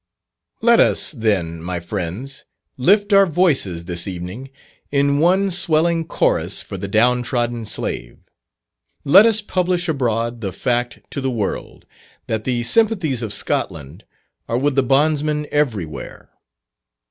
Let 0.63 0.79
us, 0.79 1.11
then, 1.11 1.61
my 1.61 1.79
friends, 1.79 2.45
lift 2.75 3.13
our 3.13 3.27
voices 3.27 3.85
this 3.85 4.07
evening 4.07 4.49
in 4.91 5.19
one 5.19 5.51
swelling 5.51 6.07
chorus 6.07 6.63
for 6.63 6.75
the 6.75 6.87
down 6.87 7.21
trodden 7.21 7.65
slave. 7.65 8.17
Let 9.03 9.27
us 9.27 9.41
publish 9.43 9.87
abroad 9.87 10.41
the 10.41 10.51
fact 10.51 11.01
to 11.11 11.21
the 11.21 11.29
world, 11.29 11.85
that 12.25 12.45
the 12.45 12.63
sympathies 12.63 13.21
of 13.21 13.31
Scotland 13.31 14.03
are 14.49 14.57
with 14.57 14.73
the 14.73 14.81
bondsman 14.81 15.45
everywhere. 15.51 16.31